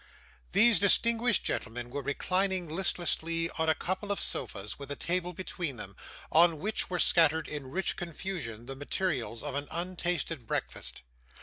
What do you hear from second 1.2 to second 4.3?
gentlemen were reclining listlessly on a couple of